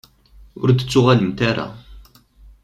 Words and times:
Ur 0.61 0.69
d-tettuɣalemt 0.71 1.39
ara. 1.49 1.67